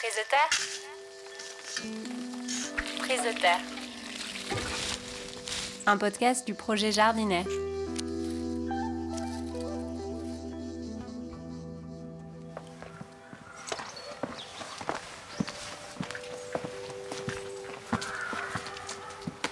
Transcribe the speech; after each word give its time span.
Prise 0.00 0.16
de 0.16 0.24
terre 0.30 0.50
Prise 3.00 3.22
de 3.22 3.38
terre. 3.40 3.60
Un 5.86 5.96
podcast 5.98 6.46
du 6.46 6.54
projet 6.54 6.90
Jardinet. 6.92 7.44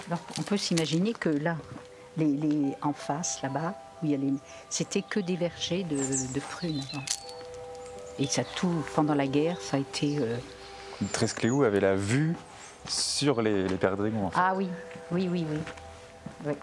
Alors, 0.07 0.21
on 0.37 0.41
peut 0.41 0.57
s'imaginer 0.57 1.13
que 1.13 1.29
là, 1.29 1.55
les, 2.17 2.25
les- 2.25 2.75
en 2.81 2.93
face, 2.93 3.41
là-bas, 3.43 3.75
où 4.01 4.05
il 4.05 4.11
y 4.11 4.13
a 4.15 4.17
les, 4.17 4.33
c'était 4.69 5.01
que 5.03 5.19
des 5.19 5.35
vergers 5.35 5.83
de, 5.83 5.97
de 6.33 6.39
prunes. 6.39 6.81
avant. 6.93 7.03
Et 8.19 8.27
ça 8.27 8.43
tout, 8.43 8.83
pendant 8.95 9.15
la 9.15 9.27
guerre, 9.27 9.59
ça 9.61 9.77
a 9.77 9.79
été. 9.79 10.17
euh, 10.19 10.35
Trescléou 11.13 11.63
avait 11.63 11.79
la 11.79 11.95
vue 11.95 12.35
sur 12.87 13.41
les, 13.41 13.67
les 13.67 13.75
perdrigons. 13.77 14.25
en 14.25 14.29
fait. 14.29 14.39
Ah 14.39 14.53
oui, 14.55 14.67
oui, 15.11 15.29
oui, 15.31 15.45
oui. 15.49 15.57
Oui. 16.45 16.53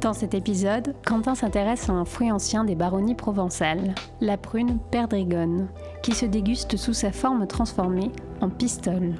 Dans 0.00 0.12
cet 0.12 0.34
épisode, 0.34 0.94
Quentin 1.06 1.36
s'intéresse 1.36 1.88
à 1.88 1.92
un 1.92 2.04
fruit 2.04 2.32
ancien 2.32 2.64
des 2.64 2.74
baronnies 2.74 3.14
provençales, 3.14 3.94
la 4.20 4.36
prune 4.36 4.78
perdrigone, 4.90 5.68
qui 6.02 6.12
se 6.12 6.26
déguste 6.26 6.76
sous 6.76 6.92
sa 6.92 7.12
forme 7.12 7.46
transformée 7.46 8.10
en 8.40 8.48
pistole. 8.50 9.14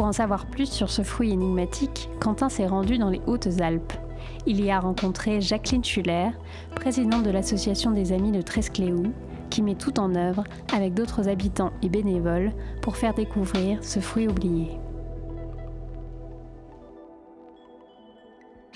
Pour 0.00 0.06
en 0.06 0.12
savoir 0.12 0.46
plus 0.46 0.72
sur 0.72 0.88
ce 0.88 1.02
fruit 1.02 1.30
énigmatique, 1.30 2.08
Quentin 2.20 2.48
s'est 2.48 2.66
rendu 2.66 2.96
dans 2.96 3.10
les 3.10 3.20
Hautes-Alpes. 3.26 3.92
Il 4.46 4.64
y 4.64 4.70
a 4.70 4.80
rencontré 4.80 5.42
Jacqueline 5.42 5.84
Schuller, 5.84 6.30
présidente 6.74 7.22
de 7.22 7.28
l'association 7.28 7.90
des 7.90 8.12
Amis 8.12 8.32
de 8.32 8.40
Trescléou, 8.40 9.12
qui 9.50 9.60
met 9.60 9.74
tout 9.74 10.00
en 10.00 10.14
œuvre 10.14 10.44
avec 10.74 10.94
d'autres 10.94 11.28
habitants 11.28 11.72
et 11.82 11.90
bénévoles 11.90 12.54
pour 12.80 12.96
faire 12.96 13.12
découvrir 13.12 13.84
ce 13.84 14.00
fruit 14.00 14.26
oublié. 14.26 14.70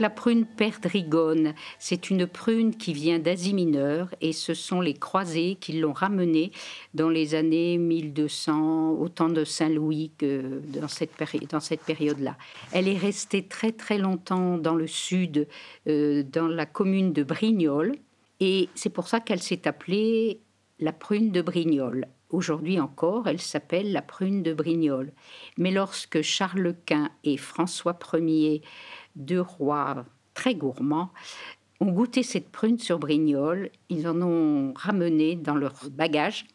La 0.00 0.10
prune 0.10 0.44
perdrigone, 0.44 1.54
c'est 1.78 2.10
une 2.10 2.26
prune 2.26 2.76
qui 2.76 2.92
vient 2.92 3.20
d'Asie 3.20 3.54
mineure 3.54 4.12
et 4.20 4.32
ce 4.32 4.52
sont 4.52 4.80
les 4.80 4.94
croisés 4.94 5.56
qui 5.60 5.74
l'ont 5.74 5.92
ramenée 5.92 6.50
dans 6.94 7.08
les 7.08 7.36
années 7.36 7.78
1200, 7.78 8.90
au 8.90 9.08
temps 9.08 9.28
de 9.28 9.44
Saint-Louis, 9.44 10.10
dans 10.20 10.88
cette, 10.88 11.12
dans 11.48 11.60
cette 11.60 11.82
période-là. 11.82 12.36
Elle 12.72 12.88
est 12.88 12.98
restée 12.98 13.46
très 13.46 13.70
très 13.70 13.98
longtemps 13.98 14.58
dans 14.58 14.74
le 14.74 14.88
sud, 14.88 15.46
euh, 15.86 16.24
dans 16.24 16.48
la 16.48 16.66
commune 16.66 17.12
de 17.12 17.22
Brignoles, 17.22 17.94
et 18.40 18.68
c'est 18.74 18.90
pour 18.90 19.06
ça 19.06 19.20
qu'elle 19.20 19.42
s'est 19.42 19.68
appelée 19.68 20.40
la 20.80 20.92
prune 20.92 21.30
de 21.30 21.40
Brignoles. 21.40 22.08
Aujourd'hui 22.30 22.80
encore, 22.80 23.28
elle 23.28 23.40
s'appelle 23.40 23.92
la 23.92 24.02
prune 24.02 24.42
de 24.42 24.52
Brignoles. 24.52 25.12
Mais 25.56 25.70
lorsque 25.70 26.20
Charles 26.22 26.74
Quint 26.84 27.10
et 27.22 27.36
François 27.36 27.96
Ier, 28.12 28.60
deux 29.16 29.40
rois 29.40 30.04
très 30.34 30.54
gourmands, 30.54 31.10
ont 31.80 31.90
goûté 31.90 32.22
cette 32.22 32.50
prune 32.50 32.78
sur 32.78 32.98
Brignoles, 32.98 33.70
ils 33.88 34.06
en 34.08 34.20
ont 34.22 34.72
ramené 34.74 35.36
dans 35.36 35.54
leur 35.54 35.74
bagage. 35.90 36.46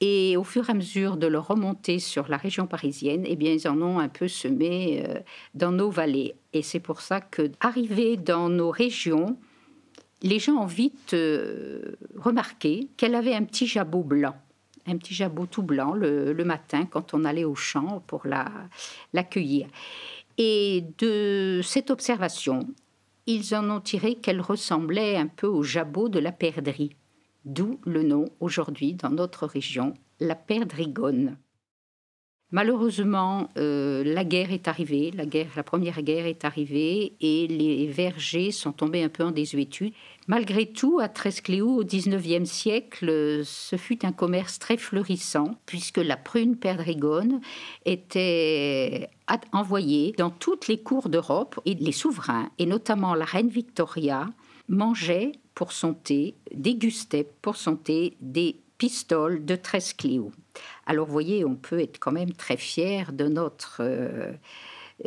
Et 0.00 0.36
au 0.36 0.44
fur 0.44 0.68
et 0.68 0.70
à 0.70 0.74
mesure 0.74 1.16
de 1.16 1.26
leur 1.26 1.48
remontée 1.48 1.98
sur 1.98 2.28
la 2.28 2.36
région 2.36 2.68
parisienne, 2.68 3.24
eh 3.26 3.34
bien, 3.34 3.52
ils 3.52 3.66
en 3.66 3.82
ont 3.82 3.98
un 3.98 4.08
peu 4.08 4.28
semé 4.28 5.04
euh, 5.04 5.18
dans 5.54 5.72
nos 5.72 5.90
vallées. 5.90 6.36
Et 6.52 6.62
c'est 6.62 6.78
pour 6.78 7.00
ça 7.00 7.20
que, 7.20 7.50
arrivés 7.60 8.16
dans 8.16 8.48
nos 8.48 8.70
régions, 8.70 9.36
les 10.22 10.38
gens 10.38 10.54
ont 10.54 10.66
vite 10.66 11.14
euh, 11.14 11.96
remarqué 12.16 12.88
qu'elle 12.96 13.16
avait 13.16 13.34
un 13.34 13.42
petit 13.42 13.66
jabot 13.66 14.04
blanc, 14.04 14.36
un 14.86 14.96
petit 14.98 15.14
jabot 15.14 15.46
tout 15.46 15.62
blanc 15.62 15.94
le, 15.94 16.32
matin 16.44 16.86
quand 16.86 17.12
on 17.12 17.24
allait 17.24 17.44
au 17.44 17.56
champ 17.56 18.02
pour 18.06 18.26
la- 18.26 18.52
l'accueillir. 19.12 19.66
Et 20.38 20.84
de 20.98 21.60
cette 21.64 21.90
observation, 21.90 22.60
ils 23.26 23.56
en 23.56 23.68
ont 23.70 23.80
tiré 23.80 24.14
qu'elle 24.14 24.40
ressemblait 24.40 25.16
un 25.16 25.26
peu 25.26 25.48
au 25.48 25.64
jabot 25.64 26.08
de 26.08 26.20
la 26.20 26.30
perdrix, 26.30 26.96
d'où 27.44 27.80
le 27.84 28.04
nom 28.04 28.26
aujourd'hui 28.38 28.94
dans 28.94 29.10
notre 29.10 29.46
région, 29.46 29.94
la 30.20 30.36
perdrigone. 30.36 31.36
Malheureusement, 32.50 33.50
euh, 33.58 34.02
la 34.02 34.24
guerre 34.24 34.52
est 34.52 34.68
arrivée, 34.68 35.10
la, 35.14 35.26
guerre, 35.26 35.50
la 35.54 35.62
première 35.62 36.00
guerre 36.00 36.24
est 36.24 36.46
arrivée 36.46 37.12
et 37.20 37.46
les 37.46 37.86
vergers 37.86 38.52
sont 38.52 38.72
tombés 38.72 39.02
un 39.02 39.10
peu 39.10 39.22
en 39.22 39.32
désuétude. 39.32 39.92
Malgré 40.28 40.64
tout, 40.64 40.98
à 40.98 41.10
Trescléou, 41.10 41.80
au 41.80 41.84
XIXe 41.84 42.48
siècle, 42.48 43.42
ce 43.44 43.76
fut 43.76 44.06
un 44.06 44.12
commerce 44.12 44.58
très 44.58 44.78
florissant 44.78 45.56
puisque 45.66 45.98
la 45.98 46.16
prune 46.16 46.56
perdrigone 46.56 47.42
était 47.84 49.10
envoyée 49.52 50.14
dans 50.16 50.30
toutes 50.30 50.68
les 50.68 50.78
cours 50.78 51.10
d'Europe 51.10 51.60
et 51.66 51.74
les 51.74 51.92
souverains, 51.92 52.50
et 52.58 52.64
notamment 52.64 53.14
la 53.14 53.26
reine 53.26 53.50
Victoria, 53.50 54.26
mangeaient 54.68 55.32
pour 55.54 55.72
son 55.72 55.92
thé, 55.92 56.34
dégustaient 56.54 57.28
pour 57.42 57.56
son 57.56 57.76
thé 57.76 58.16
des 58.22 58.56
pistoles 58.78 59.44
de 59.44 59.54
Trescléou. 59.54 60.32
Alors, 60.86 61.06
vous 61.06 61.12
voyez, 61.12 61.44
on 61.44 61.54
peut 61.54 61.80
être 61.80 61.98
quand 61.98 62.12
même 62.12 62.32
très 62.32 62.56
fier 62.56 63.12
de 63.12 63.28
notre, 63.28 63.82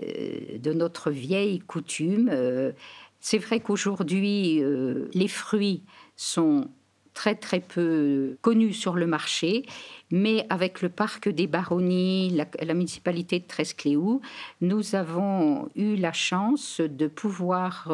euh, 0.01 0.57
de 0.57 0.71
notre 0.71 1.11
vieille 1.11 1.59
coutume. 1.59 2.29
Euh, 2.31 2.71
c'est 3.19 3.37
vrai 3.37 3.59
qu'aujourd'hui, 3.59 4.63
euh, 4.63 5.09
les 5.13 5.27
fruits 5.27 5.83
sont 6.15 6.69
très 7.13 7.35
très 7.35 7.59
peu 7.59 8.37
connus 8.41 8.73
sur 8.73 8.95
le 8.95 9.05
marché, 9.05 9.65
mais 10.11 10.45
avec 10.49 10.81
le 10.81 10.87
parc 10.87 11.27
des 11.27 11.45
Baronnies, 11.45 12.29
la, 12.61 12.73
municipalité 12.73 13.39
de 13.39 13.45
Trescléou, 13.45 14.21
nous 14.61 14.95
avons 14.95 15.67
eu 15.75 15.97
la 15.97 16.13
chance 16.13 16.79
de 16.79 17.07
pouvoir 17.07 17.91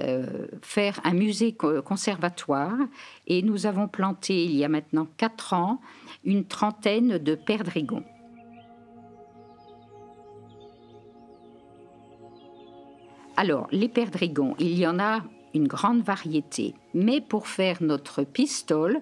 euh, 0.00 0.46
faire 0.62 1.00
un 1.04 1.14
musée 1.14 1.52
co- 1.52 1.82
conservatoire 1.82 2.76
et 3.26 3.42
nous 3.42 3.66
avons 3.66 3.88
planté 3.88 4.44
il 4.44 4.56
y 4.56 4.64
a 4.64 4.68
maintenant 4.68 5.06
quatre 5.16 5.54
ans 5.54 5.80
une 6.24 6.44
trentaine 6.44 7.18
de 7.18 7.34
perdrigons. 7.34 8.04
Alors, 13.36 13.68
les 13.70 13.88
perdrigons, 13.88 14.54
il 14.58 14.78
y 14.78 14.86
en 14.86 14.98
a 14.98 15.22
une 15.54 15.68
grande 15.68 16.02
variété, 16.02 16.74
mais 16.94 17.20
pour 17.20 17.48
faire 17.48 17.82
notre 17.82 18.24
pistole, 18.24 19.00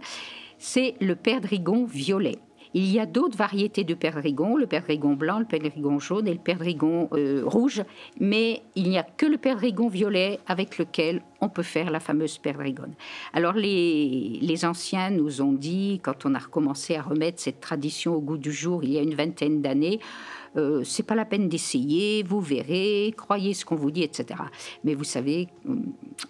c'est 0.59 0.95
le 1.01 1.15
perdrigon 1.15 1.85
violet. 1.85 2.39
Il 2.75 2.91
y 2.91 2.99
a 2.99 3.07
d'autres 3.07 3.37
variétés 3.37 3.85
de 3.85 3.95
perdrigons, 3.95 4.57
le 4.57 4.67
perdrigon 4.67 5.15
blanc, 5.15 5.39
le 5.39 5.45
perdrigon 5.45 6.01
jaune 6.01 6.27
et 6.27 6.33
le 6.33 6.41
perdrigon 6.41 7.09
euh, 7.13 7.43
rouge, 7.47 7.85
mais 8.19 8.63
il 8.75 8.91
n'y 8.91 8.99
a 8.99 9.05
que 9.05 9.27
le 9.27 9.39
perdrigon 9.39 9.89
violet 9.89 10.41
avec 10.47 10.79
lequel 10.79 11.23
on 11.45 11.49
peut 11.49 11.63
faire 11.63 11.91
la 11.91 12.01
fameuse 12.01 12.39
perdrigone. 12.39 12.95
Alors 13.33 13.53
les, 13.53 14.39
les 14.41 14.65
anciens 14.65 15.11
nous 15.11 15.43
ont 15.43 15.53
dit, 15.53 16.01
quand 16.03 16.25
on 16.27 16.35
a 16.35 16.39
recommencé 16.39 16.97
à 16.97 17.03
remettre 17.03 17.41
cette 17.41 17.61
tradition 17.61 18.15
au 18.15 18.21
goût 18.21 18.39
du 18.39 18.53
jour 18.53 18.83
il 18.83 18.93
y 18.93 18.99
a 18.99 19.03
une 19.03 19.15
vingtaine 19.15 19.61
d'années, 19.61 20.01
euh, 20.57 20.85
c'est 20.85 21.03
pas 21.03 21.17
la 21.17 21.25
peine 21.25 21.49
d'essayer, 21.49 22.23
vous 22.23 22.41
verrez, 22.41 23.13
croyez 23.17 23.55
ce 23.55 23.65
qu'on 23.65 23.75
vous 23.75 23.91
dit, 23.91 24.05
etc. 24.05 24.41
Mais 24.85 24.95
vous 24.95 25.05
savez, 25.05 25.49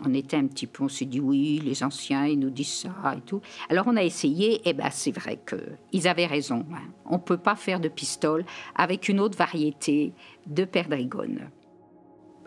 on 0.05 0.15
était 0.15 0.37
un 0.37 0.47
petit 0.47 0.67
peu, 0.67 0.85
on 0.85 0.89
s'est 0.89 1.05
dit 1.05 1.21
oui, 1.21 1.61
les 1.63 1.85
anciens, 1.85 2.27
ils 2.27 2.39
nous 2.39 2.51
disent 2.51 2.73
ça 2.73 3.15
et 3.17 3.21
tout. 3.21 3.41
Alors 3.69 3.85
on 3.87 3.97
a 3.97 4.03
essayé, 4.03 4.67
et 4.67 4.73
ben 4.73 4.89
c'est 4.91 5.13
vrai 5.13 5.39
qu'ils 5.47 6.09
avaient 6.09 6.27
raison. 6.27 6.65
hein. 6.73 6.89
On 7.05 7.19
peut 7.19 7.37
pas 7.37 7.55
faire 7.55 7.81
de 7.81 7.89
pistole 7.89 8.45
avec 8.75 9.09
une 9.09 9.21
autre 9.21 9.37
variété 9.37 10.13
de 10.47 10.65
perdrigone. 10.65 11.51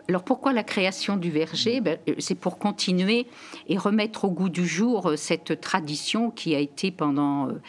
Alors 0.08 0.24
pourquoi 0.24 0.54
la 0.54 0.62
création 0.64 1.18
du 1.18 1.30
verger? 1.30 1.82
Ben, 1.82 1.98
euh, 2.08 2.14
C'est 2.18 2.34
pour 2.34 2.58
continuer 2.58 3.26
et 3.68 3.76
remettre 3.76 4.24
au 4.24 4.30
goût 4.30 4.48
du 4.48 4.66
jour 4.66 5.08
euh, 5.10 5.16
cette 5.16 5.60
tradition 5.60 6.30
qui 6.30 6.54
a 6.54 6.60
été 6.60 6.90
pendant 6.90 7.48
euh, 7.48 7.60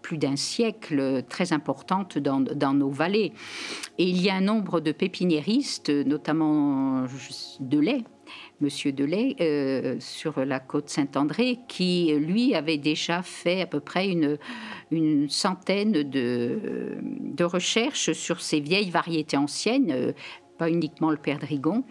plus 0.00 0.16
d'un 0.16 0.36
siècle 0.36 1.24
très 1.28 1.52
importante 1.52 2.18
dans, 2.18 2.74
nos 2.74 2.90
vallées. 2.90 3.32
Et 3.98 4.04
il 4.04 4.20
y 4.20 4.30
a 4.30 4.34
un 4.34 4.40
nombre 4.40 4.80
de 4.80 4.92
pépiniéristes, 4.92 5.90
notamment 5.90 7.04
Delay, 7.60 8.04
Monsieur 8.60 8.92
Delay, 8.92 9.34
euh, 9.40 9.96
sur 9.98 10.44
la 10.44 10.60
côte 10.60 10.88
Saint-André, 10.88 11.58
qui, 11.68 12.14
lui, 12.14 12.54
avait 12.54 12.78
déjà 12.78 13.22
fait 13.22 13.62
à 13.62 13.66
peu 13.66 13.80
près 13.80 14.08
une, 14.08 15.28
centaine 15.28 15.92
de, 15.92 17.44
recherches 17.44 18.12
sur 18.12 18.40
ces 18.40 18.60
vieilles 18.60 18.90
variétés 18.90 19.36
anciennes, 19.36 20.14
pas 20.62 20.70
uniquement 20.70 21.10
le 21.10 21.16
perdrigon. 21.16 21.82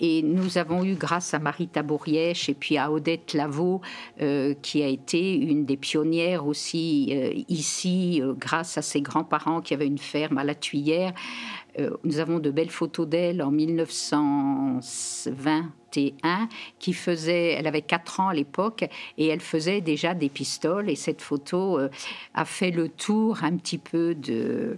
Et 0.00 0.20
nous 0.20 0.58
avons 0.58 0.84
eu, 0.84 0.96
grâce 0.96 1.32
à 1.32 1.38
Marie 1.38 1.66
Tabourièche 1.66 2.50
et 2.50 2.54
puis 2.54 2.76
à 2.76 2.92
Odette 2.92 3.32
Lavaux, 3.32 3.80
euh, 4.20 4.52
qui 4.60 4.82
a 4.82 4.88
été 4.88 5.34
une 5.34 5.64
des 5.64 5.78
pionnières 5.78 6.46
aussi 6.46 7.08
euh, 7.12 7.32
ici, 7.48 8.20
euh, 8.22 8.34
grâce 8.34 8.76
à 8.76 8.82
ses 8.82 9.00
grands-parents 9.00 9.62
qui 9.62 9.72
avaient 9.72 9.86
une 9.86 9.96
ferme 9.96 10.36
à 10.36 10.44
la 10.44 10.54
Tuyère, 10.54 11.14
nous 12.02 12.18
avons 12.18 12.40
de 12.40 12.50
belles 12.50 12.70
photos 12.70 13.06
d'elle 13.06 13.40
en 13.40 13.52
1921 13.52 16.48
qui 16.80 16.92
faisait, 16.92 17.52
elle 17.52 17.68
avait 17.68 17.82
4 17.82 18.18
ans 18.18 18.30
à 18.30 18.34
l'époque 18.34 18.84
et 19.16 19.28
elle 19.28 19.38
faisait 19.38 19.80
déjà 19.80 20.12
des 20.12 20.28
pistoles 20.28 20.90
et 20.90 20.96
cette 20.96 21.22
photo 21.22 21.78
a 22.34 22.44
fait 22.44 22.72
le 22.72 22.88
tour 22.88 23.44
un 23.44 23.56
petit 23.56 23.78
peu 23.78 24.16
de 24.16 24.76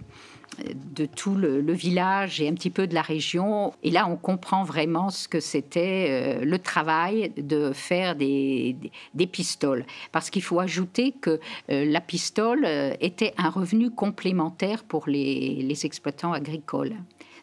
de 0.93 1.05
tout 1.05 1.35
le, 1.35 1.73
village 1.73 2.41
et 2.41 2.47
un 2.47 2.53
petit 2.53 2.69
peu 2.69 2.87
de 2.87 2.93
la 2.93 3.01
région. 3.01 3.73
Et 3.83 3.91
là, 3.91 4.07
on 4.07 4.17
comprend 4.17 4.63
vraiment 4.63 5.09
ce 5.09 5.27
que 5.27 5.39
c'était 5.39 6.07
euh, 6.41 6.45
le 6.45 6.59
travail 6.59 7.31
de 7.37 7.71
faire 7.73 8.15
des, 8.15 8.75
pistoles. 9.31 9.85
Parce 10.11 10.29
qu'il 10.29 10.43
faut 10.43 10.59
ajouter 10.59 11.13
que 11.13 11.39
euh, 11.69 11.85
la 11.85 12.01
pistole 12.01 12.65
euh, 12.65 12.93
était 12.99 13.33
un 13.37 13.49
revenu 13.49 13.91
complémentaire 13.91 14.83
pour 14.83 15.07
les 15.07 15.85
exploitants 15.85 16.33
agricoles. 16.33 16.95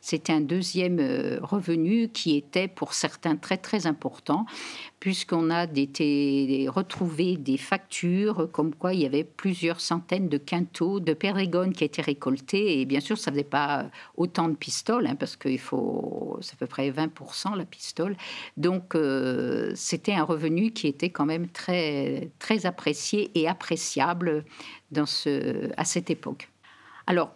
C'était 0.08 0.32
un 0.32 0.40
deuxième 0.40 1.00
euh, 1.00 1.38
revenu 1.42 2.08
qui 2.08 2.34
était 2.34 2.66
pour 2.66 2.94
certains 2.94 3.36
très 3.36 3.58
très 3.58 3.86
important, 3.86 4.46
puisqu'on 5.00 5.50
a 5.50 5.64
été 5.64 6.66
retrouvé 6.66 7.36
des 7.36 7.58
factures 7.58 8.48
comme 8.50 8.74
quoi 8.74 8.94
il 8.94 9.00
y 9.00 9.04
avait 9.04 9.22
plusieurs 9.22 9.82
centaines 9.82 10.30
de 10.30 10.38
quintaux 10.38 10.98
de 10.98 11.12
périgone 11.12 11.74
qui 11.74 11.84
étaient 11.84 12.00
récoltés. 12.00 12.80
Et 12.80 12.86
bien 12.86 13.00
sûr, 13.00 13.18
ça 13.18 13.30
ne 13.30 13.42
pas 13.42 13.90
autant 14.16 14.48
de 14.48 14.54
pistoles, 14.54 15.06
hein, 15.06 15.14
parce 15.14 15.36
qu'il 15.36 15.58
faut, 15.58 16.38
c'est 16.40 16.54
à 16.54 16.56
peu 16.56 16.66
près 16.66 16.90
20% 16.90 17.54
la 17.54 17.66
pistole. 17.66 18.16
Donc, 18.56 18.94
euh, 18.94 19.72
c'était 19.74 20.14
un 20.14 20.24
revenu 20.24 20.70
qui 20.70 20.86
était 20.86 21.10
quand 21.10 21.26
même 21.26 21.48
très, 21.48 22.30
très 22.38 22.64
apprécié 22.64 23.30
et 23.34 23.46
appréciable 23.46 24.46
dans 24.90 25.04
ce, 25.04 25.70
à 25.76 25.84
cette 25.84 26.08
époque. 26.08 26.48
Alors, 27.06 27.34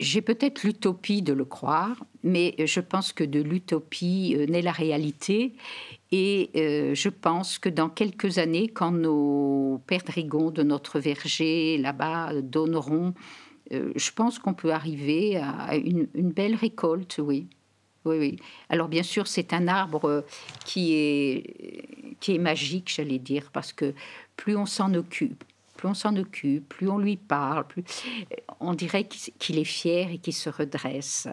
j'ai 0.00 0.22
peut-être 0.22 0.62
l'utopie 0.62 1.22
de 1.22 1.32
le 1.32 1.44
croire, 1.44 2.04
mais 2.22 2.54
je 2.64 2.80
pense 2.80 3.12
que 3.12 3.24
de 3.24 3.40
l'utopie 3.40 4.34
euh, 4.36 4.46
naît 4.46 4.62
la 4.62 4.72
réalité. 4.72 5.54
Et 6.12 6.50
euh, 6.56 6.94
je 6.94 7.08
pense 7.08 7.58
que 7.58 7.68
dans 7.68 7.88
quelques 7.88 8.38
années, 8.38 8.68
quand 8.68 8.92
nos 8.92 9.82
perdrigons 9.86 10.50
de 10.50 10.62
notre 10.62 11.00
verger 11.00 11.78
là-bas 11.78 12.40
donneront, 12.42 13.14
euh, 13.72 13.92
je 13.96 14.10
pense 14.12 14.38
qu'on 14.38 14.54
peut 14.54 14.72
arriver 14.72 15.36
à 15.36 15.76
une, 15.76 16.06
belle 16.14 16.54
récolte, 16.54 17.18
oui. 17.18 17.48
Oui, 18.04 18.16
oui. 18.18 18.36
Alors 18.68 18.88
bien 18.88 19.02
sûr, 19.02 19.26
c'est 19.26 19.52
un 19.52 19.66
arbre 19.66 20.24
qui 20.64 20.94
est, 20.94 22.16
qui 22.20 22.36
est 22.36 22.38
magique, 22.38 22.90
j'allais 22.94 23.18
dire, 23.18 23.50
parce 23.52 23.72
que 23.72 23.92
plus 24.36 24.56
on 24.56 24.64
s'en 24.64 24.94
occupe, 24.94 25.44
plus 25.78 25.88
on 25.88 25.94
s'en 25.94 26.14
occupe, 26.16 26.68
plus 26.68 26.90
on 26.90 26.98
lui 26.98 27.16
parle, 27.16 27.66
plus 27.66 27.84
on 28.60 28.74
dirait 28.74 29.04
qu'il 29.04 29.58
est 29.58 29.64
fier 29.64 30.10
et 30.10 30.18
qu'il 30.18 30.34
se 30.34 30.50
redresse. 30.50 31.28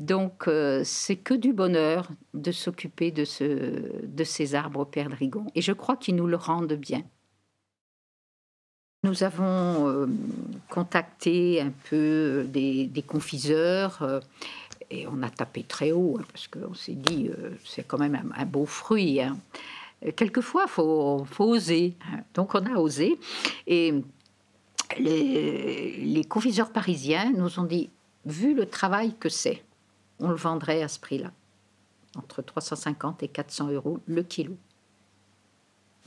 Donc, 0.00 0.48
euh, 0.48 0.80
c'est 0.82 1.16
que 1.16 1.34
du 1.34 1.52
bonheur 1.52 2.08
de 2.32 2.52
s'occuper 2.52 3.10
de, 3.10 3.24
ce, 3.24 4.06
de 4.06 4.24
ces 4.24 4.54
arbres 4.54 4.86
perdrigons. 4.86 5.46
Et 5.54 5.60
je 5.60 5.72
crois 5.72 5.96
qu'ils 5.96 6.16
nous 6.16 6.26
le 6.26 6.36
rendent 6.36 6.72
bien. 6.72 7.02
Nous 9.02 9.22
avons 9.24 9.88
euh, 9.88 10.06
contacté 10.70 11.60
un 11.60 11.72
peu 11.90 12.46
des, 12.48 13.04
confiseurs 13.06 14.02
euh, 14.02 14.20
et 14.90 15.06
on 15.06 15.22
a 15.22 15.28
tapé 15.28 15.64
très 15.64 15.92
haut 15.92 16.16
hein, 16.18 16.24
parce 16.32 16.48
qu'on 16.48 16.74
s'est 16.74 16.94
dit 16.94 17.30
c'est 17.64 17.86
quand 17.86 17.98
même 17.98 18.32
un, 18.34 18.46
beau 18.46 18.66
fruit. 18.66 19.20
Hein 19.20 19.38
quelquefois, 20.16 20.64
il 20.66 20.70
faut, 20.70 21.26
oser. 21.38 21.96
Donc 22.34 22.54
on 22.54 22.64
a 22.66 22.78
osé. 22.78 23.18
Et 23.66 23.94
les, 24.98 25.96
les 25.96 26.24
confiseurs 26.24 26.72
parisiens 26.72 27.32
nous 27.32 27.58
ont 27.58 27.64
dit, 27.64 27.90
vu 28.24 28.54
le 28.54 28.66
travail 28.66 29.14
que 29.18 29.28
c'est, 29.28 29.62
on 30.18 30.28
le 30.28 30.36
vendrait 30.36 30.82
à 30.82 30.88
ce 30.88 30.98
prix-là, 30.98 31.32
entre 32.16 32.42
350 32.42 33.22
et 33.22 33.28
400 33.28 33.68
euros 33.70 33.98
le 34.06 34.22
kilo. 34.22 34.56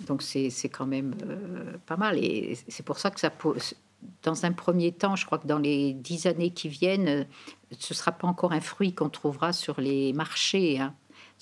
Donc 0.01 0.21
c'est 0.21 0.49
quand 0.69 0.85
même 0.85 1.15
euh, 1.23 1.77
pas 1.85 1.97
mal. 1.97 2.17
Et 2.17 2.57
c'est 2.67 2.83
pour 2.83 2.97
ça 2.99 3.11
que 3.11 3.19
ça, 3.19 3.31
dans 4.23 4.45
un 4.45 4.51
premier 4.51 4.91
temps, 4.91 5.15
je 5.15 5.25
crois 5.25 5.37
que 5.37 5.47
dans 5.47 5.59
les 5.59 5.93
dix 5.93 6.25
années 6.25 6.51
qui 6.51 6.67
viennent, 6.67 7.27
ce 7.77 7.93
ne 7.93 7.95
sera 7.95 8.11
pas 8.11 8.27
encore 8.27 8.51
un 8.51 8.61
fruit 8.61 8.93
qu'on 8.93 9.09
trouvera 9.09 9.53
sur 9.53 9.79
les 9.79 10.13
marchés. 10.13 10.79
Hein 10.79 10.93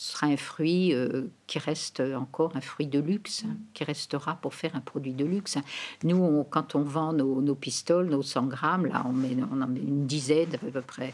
ce 0.02 0.14
sera 0.14 0.26
un 0.26 0.38
fruit 0.38 0.96
euh, 0.96 1.28
qui 1.46 1.60
reste 1.60 2.00
encore 2.00 2.56
un 2.56 2.62
fruit 2.62 2.88
de 2.88 2.98
luxe, 2.98 3.44
hein, 3.46 3.56
qui 3.76 3.84
restera 3.84 4.34
pour 4.34 4.56
faire 4.56 4.76
un 4.76 4.80
produit 4.80 5.14
de 5.14 5.24
luxe. 5.24 5.60
Nous, 6.04 6.44
quand 6.50 6.74
on 6.74 6.82
vend 6.82 7.14
nos, 7.14 7.54
pistoles, 7.54 8.10
nos 8.10 8.24
100 8.24 8.48
grammes, 8.48 8.88
là, 8.88 9.06
on, 9.06 9.10
en 9.12 9.68
met 9.68 9.80
une 9.80 10.08
dizaine 10.08 10.56
à 10.56 10.58
peu 10.58 10.82
près. 10.82 11.14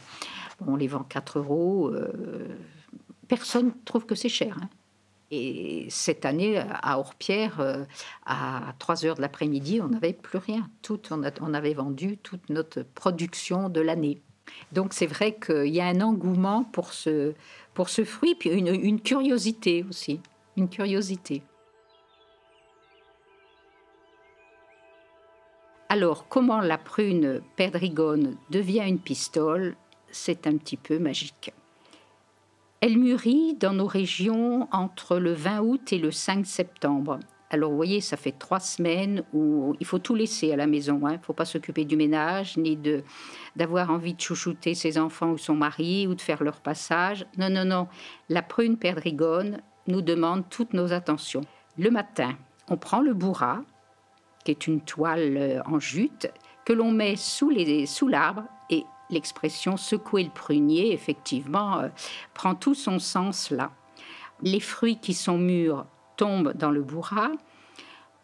on 0.66 0.78
les 0.78 0.88
vend 0.88 1.04
4 1.04 1.40
euros. 1.40 1.90
Euh, 1.90 2.48
personne 3.28 3.74
trouve 3.84 4.06
que 4.06 4.16
c'est 4.16 4.30
cher. 4.30 4.58
Hein. 4.62 4.70
Et 5.32 5.88
cette 5.90 6.24
année, 6.24 6.58
à 6.58 6.98
Orpierre, 6.98 7.60
euh, 7.60 7.84
à 8.26 8.74
3 8.80 9.06
heures 9.06 9.18
de 9.18 9.22
l'après-midi, 9.22 9.82
on 9.82 9.90
n'avait 9.90 10.14
plus 10.14 10.38
rien. 10.38 10.70
Tout, 10.82 11.02
on 11.12 11.54
avait 11.54 11.74
vendu 11.74 12.16
toute 12.20 12.50
notre 12.50 12.84
production 12.84 13.68
de 13.68 13.82
l'année. 13.82 14.22
Donc 14.72 14.94
c'est 14.94 15.08
vrai 15.08 15.36
qu'il 15.36 15.74
y 15.74 15.82
a 15.82 15.88
un 15.88 16.02
engouement 16.02 16.64
pour 16.64 16.94
ce, 16.94 17.34
pour 17.78 17.90
ce 17.90 18.04
fruit, 18.04 18.34
puis 18.34 18.50
une, 18.50 19.00
curiosité 19.00 19.86
aussi, 19.88 20.20
une 20.56 20.68
curiosité. 20.68 21.44
Alors, 25.88 26.28
comment 26.28 26.60
la 26.60 26.80
prune 26.80 27.44
perdrigone 27.56 28.36
devient 28.50 28.82
une 28.88 28.98
pistole, 28.98 29.78
c'est 30.10 30.48
un 30.48 30.58
petit 30.58 30.76
peu 30.76 30.98
magique. 30.98 31.54
Elle 32.82 32.98
mûrit 32.98 33.54
dans 33.54 33.74
nos 33.74 33.86
régions 33.86 34.68
entre 34.72 35.20
le 35.20 35.34
20 35.34 35.62
août 35.62 35.94
et 35.94 36.00
le 36.00 36.10
5 36.10 36.48
septembre. 36.48 37.20
Alors, 37.50 37.70
vous 37.70 37.78
voyez, 37.78 38.02
ça 38.02 38.18
fait 38.18 38.34
trois 38.34 38.60
semaines 38.60 39.24
où 39.34 39.76
il 39.80 39.86
faut 39.86 40.00
tout 40.00 40.16
laisser 40.16 40.52
à 40.52 40.58
la 40.58 40.68
maison. 40.68 41.00
Il 41.04 41.08
hein. 41.08 41.12
ne 41.14 41.18
faut 41.24 41.34
pas 41.34 41.46
s'occuper 41.46 41.86
du 41.86 41.96
ménage, 41.96 42.58
ni 42.58 42.78
d'avoir 43.56 43.90
envie 43.90 44.14
de 44.14 44.22
chouchouter 44.22 44.76
ses 44.76 44.98
enfants 44.98 45.32
ou 45.32 45.38
son 45.38 45.56
mari, 45.56 46.08
ou 46.08 46.16
de 46.16 46.22
faire 46.22 46.44
leur 46.44 46.60
passage. 46.60 47.26
Non, 47.38 47.50
non, 47.50 47.64
non. 47.64 47.88
La 48.28 48.42
prune 48.42 48.78
perdrigone 48.78 49.62
nous 49.88 50.02
demande 50.02 50.44
toutes 50.50 50.74
nos 50.74 50.92
attentions. 50.92 51.42
Le 51.78 51.90
matin, 51.90 52.36
on 52.70 52.76
prend 52.76 53.02
le 53.02 53.14
bourras, 53.14 53.62
qui 54.44 54.52
est 54.52 54.68
une 54.68 54.82
toile 54.82 55.38
euh, 55.38 55.62
en 55.66 55.80
jute, 55.80 56.30
que 56.66 56.74
l'on 56.74 56.92
met 56.92 57.16
sous 57.16 57.50
l'arbre, 58.10 58.44
et 58.70 58.84
l'expression 59.10 59.78
secouer 59.78 60.24
le 60.24 60.30
prunier, 60.30 60.92
effectivement, 60.92 61.80
euh, 61.80 61.88
prend 62.34 62.56
tout 62.56 62.76
son 62.76 63.00
sens 63.00 63.52
là. 63.52 63.72
Les 64.42 64.60
fruits 64.60 65.00
qui 65.00 65.14
sont 65.14 65.38
mûrs 65.38 65.86
tombent 66.18 66.54
dans 66.54 66.72
le 66.72 66.82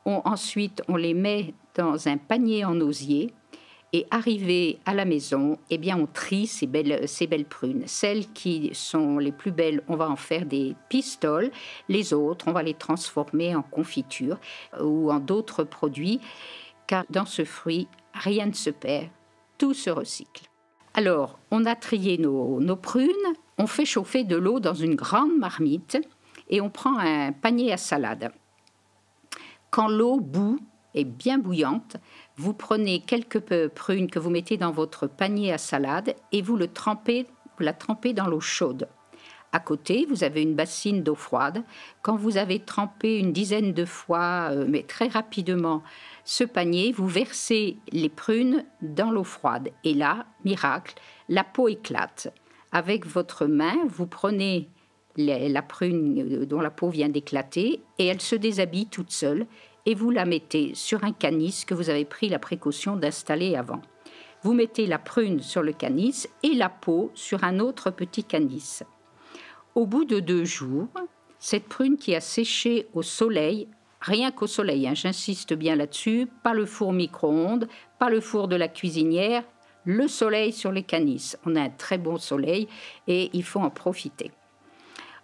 bourras. 0.05 0.22
ensuite, 0.25 0.81
on 0.88 0.95
les 0.95 1.13
met 1.13 1.53
dans 1.75 2.07
un 2.07 2.17
panier 2.17 2.65
en 2.65 2.79
osier. 2.79 3.33
Et 3.95 4.07
arrivé 4.10 4.79
à 4.88 4.95
la 4.95 5.05
maison, 5.05 5.60
eh 5.69 5.77
bien, 5.77 6.00
on 6.00 6.07
trie 6.07 6.48
ces 6.48 6.65
belles, 6.65 7.07
ces 7.07 7.27
belles 7.27 7.45
prunes. 7.45 7.83
Celles 7.86 8.25
qui 8.33 8.72
sont 8.74 9.19
les 9.19 9.31
plus 9.31 9.51
belles, 9.51 9.83
on 9.88 9.95
va 9.95 10.10
en 10.10 10.15
faire 10.15 10.48
des 10.48 10.75
pistoles. 10.89 11.51
Les 11.89 12.12
autres, 12.12 12.48
on 12.48 12.53
va 12.53 12.63
les 12.63 12.74
transformer 12.74 13.55
en 13.55 13.62
confiture 13.62 14.39
ou 14.81 15.12
en 15.12 15.19
d'autres 15.19 15.63
produits. 15.63 16.19
Car 16.88 17.05
dans 17.12 17.27
ce 17.27 17.45
fruit, 17.45 17.88
rien 18.15 18.48
ne 18.48 18.53
se 18.53 18.72
perd, 18.72 19.10
tout 19.60 19.75
se 19.75 19.91
recycle. 19.91 20.45
Alors, 20.95 21.38
on 21.51 21.65
a 21.65 21.75
trié 21.75 22.17
nos, 22.17 22.60
nos 22.60 22.75
prunes, 22.75 23.10
on 23.60 23.67
fait 23.67 23.86
chauffer 23.86 24.24
de 24.24 24.36
l'eau 24.36 24.60
dans 24.60 24.74
une 24.74 24.95
grande 24.95 25.38
marmite 25.38 26.00
et 26.50 26.62
on 26.62 26.69
prend 26.72 26.98
un 26.98 27.31
panier 27.31 27.72
à 27.72 27.77
salade. 27.77 28.31
Quand 29.73 29.87
l'eau 29.87 30.19
bout, 30.19 30.59
est 30.93 31.03
bien 31.03 31.39
bouillante, 31.39 31.97
vous 32.35 32.53
prenez 32.53 32.99
quelques 32.99 33.39
prunes 33.69 34.07
que 34.07 34.19
vous 34.19 34.29
mettez 34.29 34.55
dans 34.55 34.69
votre 34.69 35.07
panier 35.07 35.51
à 35.51 35.57
salade 35.57 36.13
et 36.31 36.43
vous, 36.43 36.57
le 36.57 36.67
trempez, 36.67 37.25
vous 37.57 37.63
la 37.63 37.73
trempez 37.73 38.13
dans 38.13 38.27
l'eau 38.27 38.39
chaude. 38.39 38.87
À 39.51 39.59
côté, 39.59 40.05
vous 40.07 40.23
avez 40.23 40.43
une 40.43 40.53
bassine 40.53 41.01
d'eau 41.01 41.15
froide. 41.15 41.63
Quand 42.03 42.15
vous 42.15 42.37
avez 42.37 42.59
trempé 42.59 43.17
une 43.17 43.33
dizaine 43.33 43.73
de 43.73 43.83
fois, 43.83 44.49
euh, 44.51 44.67
mais 44.69 44.83
très 44.83 45.07
rapidement, 45.07 45.81
ce 46.23 46.43
panier, 46.43 46.91
vous 46.91 47.07
versez 47.07 47.77
les 47.91 48.09
prunes 48.09 48.65
dans 48.83 49.09
l'eau 49.09 49.23
froide. 49.23 49.71
Et 49.83 49.95
là, 49.95 50.27
miracle, 50.45 50.93
la 51.29 51.43
peau 51.43 51.67
éclate. 51.67 52.31
Avec 52.71 53.07
votre 53.07 53.47
main, 53.47 53.77
vous 53.87 54.05
prenez 54.05 54.69
la 55.17 55.62
prune 55.62 56.20
euh, 56.20 56.46
dont 56.46 56.62
la 56.62 56.72
peau 56.72 56.89
vient 56.89 57.10
d'éclater 57.10 57.82
et 58.00 58.08
elle 58.08 58.22
se 58.22 58.36
déshabille 58.36 58.88
toute 58.88 59.12
seule 59.12 59.46
et 59.86 59.96
vous 59.96 60.12
la 60.12 60.25
mettez 60.25 60.72
sur 60.75 61.03
un 61.03 61.12
canis 61.12 61.63
que 61.67 61.74
vous 61.74 61.89
avez 61.89 62.05
pris 62.05 62.29
la 62.29 62.39
précaution 62.39 62.96
d'installer 62.96 63.55
avant. 63.55 63.82
Vous 64.41 64.53
mettez 64.53 64.88
la 64.88 65.00
prune 65.00 65.41
sur 65.41 65.62
le 65.62 65.74
canis 65.74 66.27
et 66.41 66.53
la 66.53 66.70
peau 66.70 67.12
sur 67.13 67.43
un 67.43 67.60
autre 67.60 67.91
petit 67.91 68.24
canis. 68.24 68.82
Au 69.75 69.86
bout 69.86 70.05
de 70.05 70.20
deux 70.20 70.46
jours, 70.46 70.89
cette 71.39 71.67
prune 71.67 71.98
qui 71.98 72.15
a 72.15 72.22
séché 72.22 72.88
au 72.93 73.01
soleil, 73.01 73.67
rien 74.01 74.32
qu'au 74.32 74.48
soleil, 74.48 74.88
hein, 74.88 74.93
j'insiste 74.93 75.53
bien 75.53 75.75
là-dessus, 75.75 76.27
pas 76.43 76.53
le 76.53 76.65
four 76.65 76.93
micro-ondes, 76.93 77.67
pas 78.00 78.10
le 78.10 78.22
four 78.22 78.48
de 78.48 78.55
la 78.55 78.67
cuisinière, 78.67 79.43
le 79.86 80.08
soleil 80.08 80.53
sur 80.53 80.72
les 80.72 80.84
canisses. 80.84 81.38
On 81.46 81.55
a 81.55 81.62
un 81.62 81.70
très 81.70 81.98
bon 81.98 82.17
soleil 82.17 82.67
et 83.08 83.29
il 83.34 83.43
faut 83.43 83.60
en 83.60 83.70
profiter. 83.70 84.32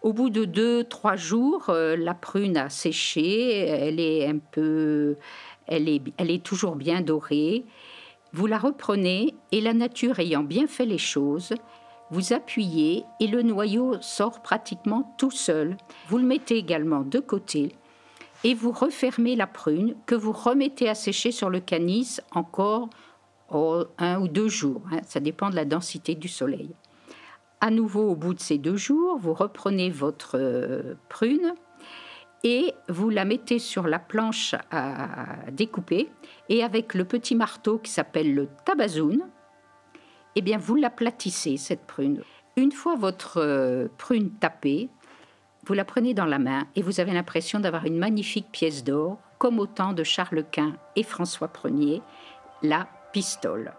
Au 0.02 0.14
bout 0.14 0.30
de 0.30 0.46
deux, 0.46 0.86
trois 0.86 1.18
jours, 1.18 1.70
euh, 1.70 1.98
la 1.98 2.14
prune 2.14 2.56
a 2.56 2.70
séché, 2.70 3.58
elle 3.60 4.00
est 4.00 4.26
un 4.26 4.38
peu, 4.38 5.18
elle 5.68 5.90
est, 5.90 6.02
elle 6.18 6.32
est 6.32 6.44
toujours 6.44 6.78
bien 6.78 7.02
dorée. 7.02 7.66
Vous 8.32 8.48
la 8.48 8.58
reprenez 8.58 9.36
et 9.52 9.60
la 9.60 9.74
nature 9.74 10.20
ayant 10.20 10.44
bien 10.44 10.68
fait 10.68 10.86
les 10.86 10.98
choses, 10.98 11.54
vous 12.12 12.32
appuyez 12.32 13.04
et 13.20 13.28
le 13.28 13.42
noyau 13.42 13.98
sort 14.02 14.42
pratiquement 14.42 15.14
tout 15.18 15.32
seul. 15.32 15.76
Vous 16.08 16.18
le 16.18 16.26
mettez 16.26 16.58
également 16.58 17.02
de 17.02 17.20
côté 17.20 17.76
et 18.44 18.54
vous 18.54 18.72
refermez 18.72 19.36
la 19.36 19.48
prune 19.48 19.96
que 20.06 20.16
vous 20.16 20.32
remettez 20.32 20.88
à 20.88 20.96
sécher 20.96 21.32
sur 21.32 21.50
le 21.50 21.60
canis 21.60 22.20
encore 22.32 22.90
oh, 23.52 23.84
un 23.98 24.22
ou 24.22 24.28
deux 24.28 24.48
jours. 24.48 24.82
Hein. 24.92 25.02
ça 25.04 25.20
dépend 25.20 25.50
de 25.50 25.56
la 25.56 25.66
densité 25.66 26.16
du 26.16 26.30
soleil. 26.30 26.70
À 27.62 27.72
nouveau, 27.72 28.10
au 28.10 28.16
bout 28.16 28.34
de 28.34 28.40
ces 28.40 28.58
deux 28.58 28.78
jours, 28.78 29.18
vous 29.20 29.34
reprenez 29.34 29.90
votre 29.90 30.38
euh, 30.38 30.94
prune 31.10 31.54
et 32.44 32.74
vous 32.88 33.10
la 33.10 33.26
mettez 33.26 33.60
sur 33.60 33.86
la 33.88 34.00
planche 34.00 34.56
à 34.72 35.50
découper 35.52 36.10
et 36.48 36.64
avec 36.64 36.94
le 36.94 37.04
petit 37.04 37.36
marteau 37.36 37.78
qui 37.78 37.92
s'appelle 37.92 38.34
le 38.34 38.48
tabazoun, 38.64 39.28
eh 40.36 40.42
bien 40.42 40.58
vous 40.58 40.76
l'aplatissez 40.76 41.58
cette 41.58 41.86
prune. 41.86 42.24
Une 42.56 42.72
fois 42.72 42.96
votre 42.96 43.42
euh, 43.42 43.88
prune 43.98 44.32
tapée, 44.32 44.90
vous 45.66 45.74
la 45.74 45.84
prenez 45.84 46.14
dans 46.14 46.26
la 46.26 46.40
main 46.40 46.66
et 46.78 46.82
vous 46.82 47.02
avez 47.02 47.12
l'impression 47.12 47.60
d'avoir 47.60 47.86
une 47.86 47.98
magnifique 47.98 48.48
pièce 48.52 48.86
d'or, 48.86 49.18
comme 49.38 49.60
au 49.60 49.66
temps 49.66 49.94
de 49.94 50.04
Charles 50.04 50.46
Quint 50.50 50.76
et 50.96 51.04
François 51.04 51.52
Ier, 51.66 52.02
la 52.64 52.88
pistole. 53.12 53.74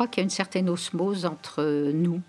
Crois 0.00 0.08
qu'il 0.08 0.22
y 0.22 0.24
a 0.24 0.24
une 0.24 0.30
certaine 0.30 0.70
osmose 0.70 1.26
entre 1.26 1.90
nous. 1.92 2.22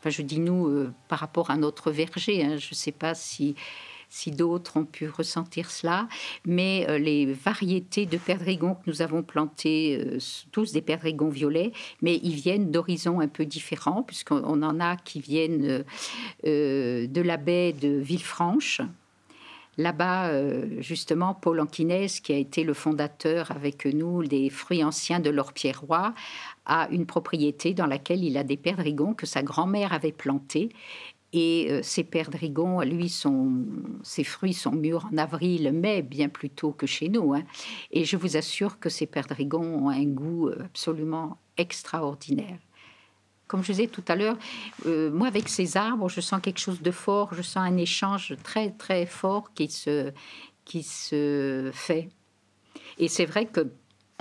Enfin, 0.00 0.10
je 0.10 0.22
dis 0.22 0.40
nous 0.40 0.66
euh, 0.66 0.92
par 1.06 1.20
rapport 1.20 1.52
à 1.52 1.56
notre 1.56 1.92
verger. 1.92 2.42
Hein. 2.42 2.56
Je 2.56 2.70
ne 2.70 2.74
sais 2.74 2.90
pas 2.90 3.14
si, 3.14 3.54
d'autres 4.32 4.76
ont 4.76 4.84
pu 4.84 5.08
ressentir 5.08 5.70
cela, 5.70 6.08
mais 6.44 6.84
euh, 6.88 6.98
les 6.98 7.32
variétés 7.32 8.06
de 8.06 8.16
perdrigons 8.16 8.74
que 8.74 8.90
nous 8.90 9.02
avons 9.02 9.22
plantés, 9.22 10.00
euh, 10.00 10.18
tous 10.50 10.72
des 10.72 10.82
perdrigons 10.82 11.28
violets, 11.28 11.70
mais 12.02 12.18
ils 12.24 12.34
viennent 12.34 12.72
d'horizons 12.72 13.20
un 13.20 13.28
peu 13.28 13.46
différents, 13.46 14.02
puisqu'on 14.02 14.62
en 14.64 14.80
a 14.80 14.96
qui 14.96 15.20
viennent 15.20 15.84
de 16.42 17.20
la 17.20 17.36
baie 17.36 17.72
de 17.72 18.00
Villefranche, 18.00 18.80
Là-bas, 19.78 20.28
euh, 20.28 20.80
justement, 20.80 21.34
Paul 21.34 21.60
Anquinez, 21.60 22.06
qui 22.22 22.32
a 22.32 22.36
été 22.36 22.64
le 22.64 22.72
fondateur 22.72 23.50
avec 23.50 23.84
nous 23.84 24.24
des 24.24 24.48
fruits 24.48 24.82
anciens 24.82 25.20
de 25.20 25.28
l'Orpierrois, 25.28 26.14
a 26.64 26.88
une 26.90 27.04
propriété 27.04 27.74
dans 27.74 27.86
laquelle 27.86 28.24
il 28.24 28.38
a 28.38 28.44
des 28.44 28.56
perdrigons 28.56 29.12
que 29.12 29.26
sa 29.26 29.42
grand-mère 29.42 29.92
avait 29.92 30.12
plantés. 30.12 30.70
Et 31.34 31.66
euh, 31.70 31.80
ces 31.82 32.04
perdrigons, 32.04 32.80
lui, 32.80 33.10
sont, 33.10 33.52
ces 34.02 34.24
fruits 34.24 34.54
sont 34.54 34.72
mûrs 34.72 35.06
en 35.12 35.18
avril, 35.18 35.70
mai, 35.72 36.00
bien 36.00 36.30
plus 36.30 36.48
tôt 36.48 36.72
que 36.72 36.86
chez 36.86 37.10
nous. 37.10 37.34
Hein. 37.34 37.42
Et 37.90 38.06
je 38.06 38.16
vous 38.16 38.38
assure 38.38 38.78
que 38.78 38.88
ces 38.88 39.06
perdrigons 39.06 39.86
ont 39.86 39.90
un 39.90 40.04
goût 40.04 40.48
absolument 40.48 41.36
extraordinaire 41.58 42.58
comme 43.46 43.62
je 43.62 43.72
disais 43.72 43.86
tout 43.86 44.04
à 44.08 44.16
l'heure, 44.16 44.36
euh, 44.86 45.10
moi 45.10 45.28
avec 45.28 45.48
ces 45.48 45.76
arbres, 45.76 46.08
je 46.08 46.20
sens 46.20 46.40
quelque 46.40 46.58
chose 46.58 46.82
de 46.82 46.90
fort, 46.90 47.34
je 47.34 47.42
sens 47.42 47.58
un 47.58 47.76
échange 47.76 48.34
très 48.42 48.70
très 48.70 49.06
fort 49.06 49.52
qui 49.54 49.68
se, 49.68 50.12
qui 50.64 50.82
se 50.82 51.70
fait. 51.72 52.08
Et 52.98 53.08
c'est 53.08 53.26
vrai 53.26 53.46
que 53.46 53.70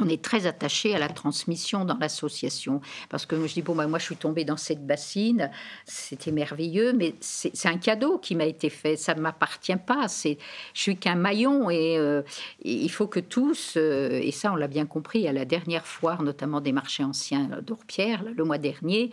on 0.01 0.09
est 0.09 0.21
très 0.21 0.45
attaché 0.45 0.93
à 0.93 0.99
la 0.99 1.07
transmission 1.07 1.85
dans 1.85 1.97
l'association. 1.97 2.81
Parce 3.09 3.25
que 3.25 3.47
je 3.47 3.53
dis, 3.53 3.61
bon, 3.61 3.75
bah, 3.75 3.87
moi, 3.87 3.97
je 3.97 4.05
suis 4.05 4.17
tombée 4.17 4.43
dans 4.43 4.57
cette 4.57 4.85
bassine, 4.85 5.49
c'était 5.85 6.33
merveilleux, 6.33 6.91
mais 6.91 7.15
c'est 7.21 7.67
un 7.67 7.77
cadeau 7.77 8.17
qui 8.17 8.35
m'a 8.35 8.45
été 8.45 8.69
fait. 8.69 8.97
Ça 8.97 9.15
ne 9.15 9.21
m'appartient 9.21 9.75
pas. 9.87 10.07
Je 10.07 10.35
suis 10.73 10.97
qu'un 10.97 11.15
maillon 11.15 11.69
et, 11.69 11.97
euh, 11.97 12.23
il 12.61 12.91
faut 12.91 13.07
que 13.07 13.21
tous, 13.21 13.75
euh, 13.77 14.19
et 14.21 14.31
ça, 14.31 14.51
on 14.51 14.55
l'a 14.55 14.67
bien 14.67 14.85
compris 14.85 15.27
à 15.29 15.31
la 15.31 15.45
dernière 15.45 15.85
foire, 15.85 16.23
notamment 16.23 16.59
des 16.59 16.73
marchés 16.73 17.03
anciens 17.03 17.49
d'Orpierre, 17.65 18.23
le 18.23 18.43
mois 18.43 18.57
dernier, 18.57 19.11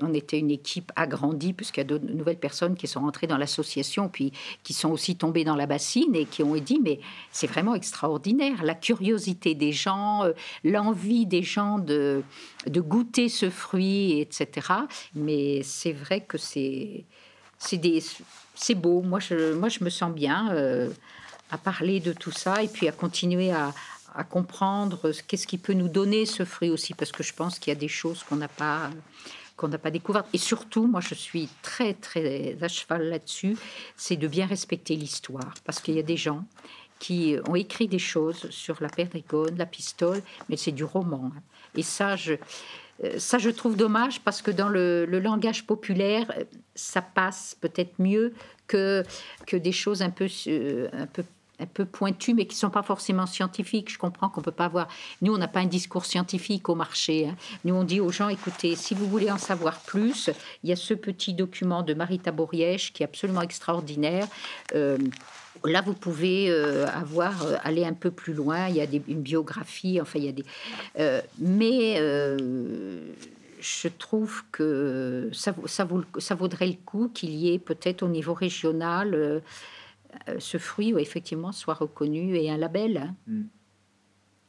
on 0.00 0.12
était 0.12 0.38
une 0.38 0.50
équipe 0.50 0.90
agrandie, 0.96 1.52
puisqu'il 1.52 1.80
y 1.80 1.82
a 1.82 1.84
de 1.84 1.98
nouvelles 1.98 2.38
personnes 2.38 2.74
qui 2.74 2.88
sont 2.88 3.00
rentrées 3.00 3.28
dans 3.28 3.38
l'association, 3.38 4.08
puis 4.08 4.32
qui 4.64 4.72
sont 4.72 4.90
aussi 4.90 5.14
tombées 5.14 5.44
dans 5.44 5.56
la 5.56 5.66
bassine 5.66 6.14
et 6.14 6.24
qui 6.24 6.42
ont 6.42 6.54
dit, 6.56 6.80
mais 6.82 6.98
c'est 7.30 7.46
vraiment 7.46 7.74
extraordinaire, 7.74 8.64
la 8.64 8.74
curiosité 8.74 9.54
des 9.54 9.72
gens 9.72 9.83
euh, 9.86 10.32
l'envie 10.64 11.26
des 11.26 11.42
gens 11.42 11.78
de, 11.78 12.22
de 12.66 12.80
goûter 12.80 13.28
ce 13.28 13.50
fruit, 13.50 14.20
etc. 14.20 14.68
Mais 15.14 15.62
c'est 15.62 15.92
vrai 15.92 16.20
que 16.20 16.38
c'est 16.38 17.04
c'est 17.58 18.74
beau. 18.74 19.02
Moi 19.02 19.20
je, 19.20 19.54
moi, 19.54 19.68
je 19.68 19.82
me 19.82 19.90
sens 19.90 20.12
bien 20.12 20.50
euh, 20.52 20.90
à 21.50 21.58
parler 21.58 22.00
de 22.00 22.12
tout 22.12 22.32
ça 22.32 22.62
et 22.62 22.68
puis 22.68 22.88
à 22.88 22.92
continuer 22.92 23.52
à, 23.52 23.72
à 24.14 24.24
comprendre 24.24 25.12
qu'est-ce 25.26 25.46
qui 25.46 25.58
peut 25.58 25.72
nous 25.72 25.88
donner 25.88 26.26
ce 26.26 26.44
fruit 26.44 26.70
aussi, 26.70 26.94
parce 26.94 27.12
que 27.12 27.22
je 27.22 27.32
pense 27.34 27.58
qu'il 27.58 27.72
y 27.72 27.76
a 27.76 27.78
des 27.78 27.88
choses 27.88 28.22
qu'on 28.22 28.36
n'a 28.36 28.48
pas 28.48 28.90
qu'on 29.56 29.68
n'a 29.68 29.78
pas 29.78 29.90
découvertes. 29.92 30.26
Et 30.32 30.38
surtout, 30.38 30.86
moi, 30.86 31.00
je 31.00 31.14
suis 31.14 31.48
très, 31.62 31.94
très 31.94 32.56
à 32.60 32.66
cheval 32.66 33.08
là-dessus, 33.08 33.56
c'est 33.96 34.16
de 34.16 34.26
bien 34.26 34.46
respecter 34.46 34.96
l'histoire, 34.96 35.54
parce 35.64 35.80
qu'il 35.80 35.94
y 35.94 36.00
a 36.00 36.02
des 36.02 36.16
gens 36.16 36.44
qui 37.04 37.36
ont 37.46 37.54
écrit 37.54 37.86
des 37.86 37.98
choses 37.98 38.48
sur 38.48 38.76
la 38.80 38.88
perdigone, 38.88 39.58
la 39.58 39.66
pistole, 39.66 40.22
mais 40.48 40.56
c'est 40.56 40.72
du 40.72 40.84
roman. 40.84 41.32
Hein. 41.36 41.42
Et 41.76 41.82
ça, 41.82 42.16
je, 42.16 42.32
euh, 43.04 43.18
ça, 43.18 43.36
je 43.36 43.50
trouve 43.50 43.76
dommage 43.76 44.20
parce 44.20 44.40
que 44.40 44.50
dans 44.50 44.70
le, 44.70 45.04
langage 45.04 45.66
populaire, 45.66 46.32
ça 46.74 47.02
passe 47.02 47.58
peut-être 47.60 47.98
mieux 47.98 48.32
que, 48.66 49.02
que 49.46 49.58
des 49.58 49.72
choses 49.72 50.00
un 50.00 50.08
peu, 50.08 50.28
euh, 50.46 50.88
un 51.60 51.66
peu 51.66 51.84
pointues, 51.84 52.32
mais 52.32 52.46
qui 52.46 52.54
ne 52.54 52.60
sont 52.60 52.70
pas 52.70 52.82
forcément 52.82 53.26
scientifiques. 53.26 53.92
Je 53.92 53.98
comprends 53.98 54.30
qu'on 54.30 54.40
ne 54.40 54.46
peut 54.46 54.50
pas 54.50 54.64
avoir... 54.64 54.88
Nous, 55.20 55.34
on 55.34 55.38
n'a 55.38 55.48
pas 55.48 55.60
un 55.60 55.66
discours 55.66 56.06
scientifique 56.06 56.70
au 56.70 56.74
marché. 56.74 57.28
Hein. 57.28 57.36
Nous, 57.66 57.74
on 57.74 57.84
dit 57.84 58.00
aux 58.00 58.12
gens, 58.12 58.30
écoutez, 58.30 58.76
si 58.76 58.94
vous 58.94 59.06
voulez 59.10 59.30
en 59.30 59.38
savoir 59.38 59.78
plus, 59.80 60.30
il 60.62 60.70
y 60.70 60.72
a 60.72 60.76
ce 60.76 60.94
petit 60.94 61.34
document 61.34 61.82
de 61.82 61.92
Marie 61.92 62.18
Taborièche 62.18 62.94
qui 62.94 63.02
est 63.02 63.06
absolument 63.06 63.42
extraordinaire. 63.42 64.26
Euh, 64.74 64.96
Là, 65.62 65.80
vous 65.80 65.94
pouvez 65.94 66.50
euh, 66.50 66.86
avoir 66.88 67.46
euh, 67.46 67.56
aller 67.62 67.84
un 67.84 67.94
peu 67.94 68.10
plus 68.10 68.34
loin. 68.34 68.68
Il 68.68 68.76
y 68.76 68.80
a 68.80 68.86
des, 68.86 69.02
une 69.08 69.22
biographie. 69.22 70.00
Enfin, 70.00 70.18
il 70.18 70.24
y 70.24 70.28
a 70.28 70.32
des. 70.32 70.44
Euh, 70.98 71.22
mais 71.38 71.96
je 73.60 73.88
trouve 73.88 74.42
que 74.52 75.30
ça, 75.32 75.54
ça, 75.66 75.88
ça, 76.18 76.34
vaudrait 76.34 76.66
le 76.66 76.76
coup 76.84 77.08
qu'il 77.08 77.30
y 77.30 77.54
ait 77.54 77.58
peut-être 77.58 78.02
au 78.02 78.08
niveau 78.08 78.34
régional 78.34 79.42
ce 80.38 80.58
fruit 80.58 80.92
où 80.92 80.98
effectivement 80.98 81.50
soit 81.50 81.74
reconnu 81.74 82.36
et 82.36 82.50
un 82.50 82.58
label. 82.58 82.98
Hein. 82.98 83.14
Mm. 83.26 83.42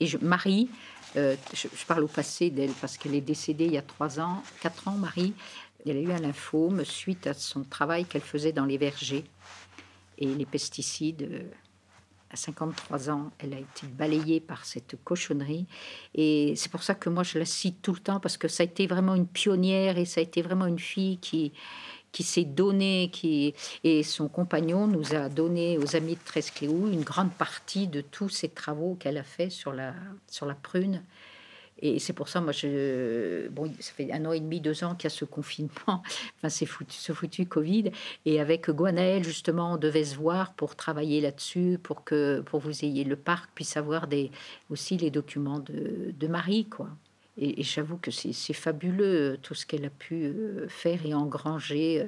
Et 0.01 0.05
je, 0.07 0.17
Marie, 0.17 0.69
je, 1.15 1.37
je, 1.53 1.85
parle 1.87 2.03
au 2.03 2.07
passé 2.07 2.49
d'elle 2.49 2.73
parce 2.81 2.97
qu'elle 2.97 3.15
est 3.15 3.21
décédée 3.21 3.65
il 3.67 3.71
y 3.71 3.77
a 3.77 3.81
trois 3.81 4.19
ans, 4.19 4.43
quatre 4.59 4.89
ans. 4.89 4.97
Marie, 4.97 5.33
elle 5.85 5.97
a 5.97 6.01
eu 6.01 6.11
un 6.11 6.19
lymphome 6.19 6.83
suite 6.83 7.25
à 7.27 7.33
son 7.33 7.63
travail 7.63 8.05
qu'elle 8.05 8.21
faisait 8.21 8.51
dans 8.51 8.65
les 8.65 8.77
vergers 8.77 9.23
et 10.17 10.25
les 10.25 10.45
pesticides. 10.45 11.23
Euh, 11.23 11.43
à 12.31 12.35
53 12.35 13.09
ans, 13.11 13.31
elle 13.39 13.53
a 13.53 13.59
été 13.59 13.87
balayée 13.87 14.39
par 14.39 14.65
cette 14.65 14.95
cochonnerie. 15.03 15.67
Et 16.15 16.53
c'est 16.55 16.71
pour 16.71 16.83
ça 16.83 16.95
que 16.95 17.09
moi, 17.09 17.23
je 17.23 17.37
la 17.37 17.45
cite 17.45 17.81
tout 17.81 17.93
le 17.93 17.99
temps, 17.99 18.19
parce 18.19 18.35
que 18.35 18.47
ça 18.47 18.63
a 18.63 18.65
été 18.65 18.87
vraiment 18.87 19.15
une 19.15 19.27
pionnière 19.27 19.97
et 19.97 20.05
ça 20.05 20.19
a 20.19 20.23
été 20.23 20.41
vraiment 20.41 20.65
une 20.65 20.79
fille 20.79 21.17
qui, 21.19 21.53
qui 22.11 22.23
s'est 22.23 22.45
donnée, 22.45 23.09
qui, 23.11 23.53
et 23.83 24.01
son 24.01 24.27
compagnon 24.27 24.87
nous 24.87 25.13
a 25.13 25.29
donné 25.29 25.77
aux 25.77 25.95
amis 25.95 26.15
de 26.15 26.23
Trescléou 26.25 26.89
une 26.91 27.03
grande 27.03 27.31
partie 27.31 27.87
de 27.87 28.01
tous 28.01 28.29
ces 28.29 28.49
travaux 28.49 28.95
qu'elle 28.95 29.17
a 29.17 29.23
fait 29.23 29.49
sur 29.49 29.71
la, 29.71 29.93
sur 30.27 30.45
la 30.45 30.55
prune. 30.55 31.03
Et 31.87 31.99
c'est 31.99 32.13
pour 32.13 32.29
ça, 32.29 32.41
moi, 32.41 32.51
bon, 33.51 33.71
ça 33.79 33.93
fait 33.93 34.11
un 34.11 34.25
an 34.25 34.31
et 34.31 34.39
demi, 34.39 34.59
deux 34.59 34.83
ans 34.83 34.95
qu'il 34.95 35.05
y 35.05 35.13
a 35.13 35.15
ce 35.15 35.23
confinement, 35.23 35.69
enfin, 35.87 36.49
c'est 36.49 36.67
ce 36.89 37.13
foutu 37.13 37.45
Covid. 37.45 37.91
Et 38.25 38.39
avec 38.39 38.71
Guanaël, 38.71 39.23
justement, 39.23 39.73
on 39.73 39.77
devait 39.77 40.03
se 40.03 40.15
voir 40.15 40.53
pour 40.53 40.75
travailler 40.75 41.21
là-dessus, 41.21 41.77
pour 41.81 42.03
que 42.03 42.41
pour 42.41 42.59
vous 42.59 42.83
ayez 42.83 43.03
le 43.03 43.15
parc 43.15 43.51
puisse 43.53 43.77
avoir 43.77 44.07
aussi 44.71 44.97
les 44.97 45.11
documents 45.11 45.59
de, 45.59 46.27
Marie, 46.27 46.65
quoi. 46.65 46.89
Et, 47.37 47.61
j'avoue 47.61 47.97
que 47.97 48.09
c'est 48.09 48.53
fabuleux 48.53 49.37
tout 49.43 49.53
ce 49.53 49.65
qu'elle 49.65 49.85
a 49.85 49.89
pu 49.89 50.23
euh, 50.25 50.67
faire 50.69 51.05
et 51.05 51.13
engranger 51.13 52.01
euh, 52.01 52.07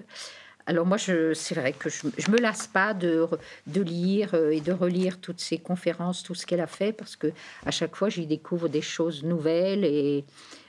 Alors 0.70 0.86
moi, 0.86 0.98
c'est 0.98 1.56
vrai 1.56 1.72
que 1.72 1.90
je 1.90 2.06
ne 2.06 2.32
me 2.34 2.42
lasse 2.42 2.68
pas 2.68 2.94
de, 2.94 3.26
de, 3.68 3.82
lire 3.82 4.32
euh, 4.34 4.52
et 4.52 4.60
de 4.60 4.74
relire 4.74 5.22
toutes 5.22 5.40
ces 5.40 5.58
conférences, 5.58 6.24
tout 6.24 6.36
ce 6.36 6.46
qu'elle 6.46 6.60
a 6.60 6.68
fait, 6.68 6.92
parce 6.92 7.16
que 7.16 7.32
à 7.66 7.72
chaque 7.72 7.96
fois, 7.96 8.10
j'y 8.10 8.28
découvre 8.28 8.68
des 8.68 8.82
choses 8.82 9.24
nouvelles 9.24 9.86
et 9.86 10.26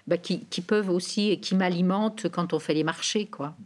bah, 0.07 0.17
qui, 0.17 0.39
peuvent 0.61 0.89
aussi 0.89 1.31
et 1.31 1.41
qui 1.41 1.57
m'alimentent 1.57 2.29
quand 2.29 2.53
on 2.53 2.61
fait 2.61 2.75
les 2.75 2.85
marchés, 2.85 3.27
quoi. 3.27 3.57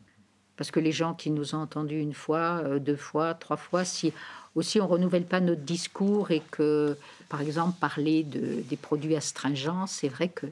Parce 0.57 0.71
que 0.71 0.81
les 0.81 0.91
gens 0.91 1.13
qui 1.13 1.31
nous 1.31 1.55
ont 1.55 1.59
entendus 1.59 2.01
une 2.01 2.15
fois, 2.15 2.63
euh, 2.65 2.79
deux 2.79 2.97
fois, 2.97 3.35
trois 3.35 3.59
fois, 3.59 3.85
si 3.85 4.15
aussi 4.55 4.81
on 4.81 4.87
renouvelle 4.87 5.27
pas 5.27 5.41
notre 5.41 5.63
discours 5.63 6.31
et 6.31 6.43
que, 6.51 6.97
par 7.29 7.43
exemple, 7.43 7.79
parler 7.79 8.23
de, 8.23 8.63
des 8.71 8.77
produits 8.77 9.17
astringents, 9.17 9.87
c'est 9.87 10.09
vrai 10.09 10.31
que 10.31 10.47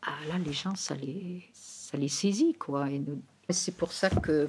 ah, 0.00 0.12
là, 0.30 0.38
les 0.38 0.54
gens, 0.54 0.74
ça 0.76 0.94
les, 0.94 1.44
ça 1.52 1.98
les 1.98 2.08
saisit, 2.08 2.54
quoi. 2.54 2.88
Et 2.90 3.02
c'est 3.50 3.76
pour 3.76 3.92
ça 3.92 4.08
que 4.08 4.48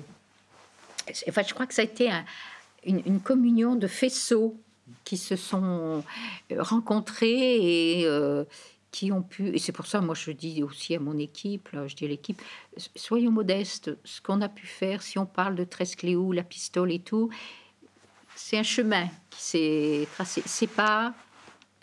Enfin, 1.28 1.44
je 1.48 1.54
crois 1.54 1.66
que 1.66 1.74
ça 1.74 1.82
a 1.82 1.86
été 1.86 2.10
une, 2.86 3.20
communion 3.20 3.76
de 3.76 3.88
faisceaux 3.88 4.58
qui 5.04 5.18
se 5.18 5.36
sont 5.36 6.04
euh, 6.52 6.62
rencontrés 6.62 8.00
et 8.00 8.06
euh, 8.06 8.44
qui 8.92 9.12
ont 9.12 9.22
pu. 9.22 9.50
Et 9.50 9.60
c'est 9.60 9.72
pour 9.72 9.88
ça, 9.88 10.02
moi, 10.02 10.16
je 10.16 10.32
dis 10.32 10.64
aussi 10.64 10.96
à 10.96 11.00
mon 11.00 11.18
équipe, 11.18 11.70
je 11.88 11.96
dis 11.96 12.06
à 12.06 12.08
l'équipe, 12.08 12.42
soyons 12.96 13.32
modestes. 13.32 13.92
Ce 14.04 14.22
qu'on 14.22 14.42
a 14.42 14.50
pu 14.50 14.68
faire, 14.68 15.02
si 15.02 15.18
on 15.18 15.26
parle 15.26 15.56
de 15.56 15.64
Trescléou, 15.64 16.32
la 16.32 16.44
pistole 16.44 16.92
et 16.92 17.00
tout, 17.00 17.30
c'est 18.36 18.58
un 18.58 18.64
chemin 18.64 19.08
qui 19.30 19.42
s'est 19.42 20.08
tracé. 20.14 20.44
C'est 20.46 20.68
pas 20.68 21.14